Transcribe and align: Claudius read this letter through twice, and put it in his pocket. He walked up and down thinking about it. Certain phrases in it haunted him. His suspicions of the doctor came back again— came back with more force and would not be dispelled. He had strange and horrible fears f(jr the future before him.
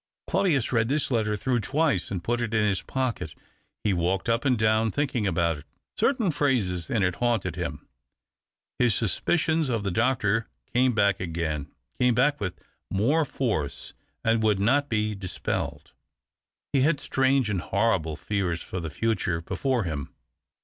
Claudius 0.25 0.71
read 0.71 0.87
this 0.89 1.11
letter 1.11 1.37
through 1.37 1.59
twice, 1.59 2.09
and 2.09 2.23
put 2.23 2.41
it 2.41 2.55
in 2.55 2.67
his 2.67 2.81
pocket. 2.81 3.35
He 3.83 3.93
walked 3.93 4.27
up 4.27 4.45
and 4.45 4.57
down 4.57 4.89
thinking 4.89 5.27
about 5.27 5.57
it. 5.59 5.65
Certain 5.95 6.31
phrases 6.31 6.89
in 6.89 7.03
it 7.03 7.17
haunted 7.17 7.55
him. 7.55 7.87
His 8.79 8.95
suspicions 8.95 9.69
of 9.69 9.83
the 9.83 9.91
doctor 9.91 10.47
came 10.73 10.93
back 10.93 11.19
again— 11.19 11.67
came 11.99 12.15
back 12.15 12.39
with 12.39 12.57
more 12.89 13.25
force 13.25 13.93
and 14.25 14.41
would 14.41 14.59
not 14.59 14.89
be 14.89 15.13
dispelled. 15.13 15.91
He 16.73 16.81
had 16.81 16.99
strange 16.99 17.47
and 17.47 17.61
horrible 17.61 18.15
fears 18.15 18.59
f(jr 18.63 18.81
the 18.81 18.89
future 18.89 19.39
before 19.39 19.83
him. 19.83 20.09